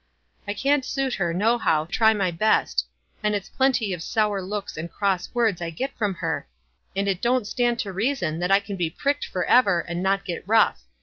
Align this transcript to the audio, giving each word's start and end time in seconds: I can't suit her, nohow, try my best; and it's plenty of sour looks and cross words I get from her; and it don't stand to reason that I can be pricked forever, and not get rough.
I 0.47 0.55
can't 0.55 0.83
suit 0.83 1.13
her, 1.13 1.31
nohow, 1.31 1.85
try 1.85 2.11
my 2.11 2.31
best; 2.31 2.87
and 3.21 3.35
it's 3.35 3.49
plenty 3.49 3.93
of 3.93 4.01
sour 4.01 4.41
looks 4.41 4.75
and 4.75 4.91
cross 4.91 5.29
words 5.31 5.61
I 5.61 5.69
get 5.69 5.95
from 5.95 6.15
her; 6.15 6.47
and 6.95 7.07
it 7.07 7.21
don't 7.21 7.45
stand 7.45 7.77
to 7.81 7.93
reason 7.93 8.39
that 8.39 8.49
I 8.49 8.61
can 8.61 8.77
be 8.77 8.89
pricked 8.89 9.27
forever, 9.27 9.81
and 9.81 10.01
not 10.01 10.25
get 10.25 10.41
rough. 10.47 10.81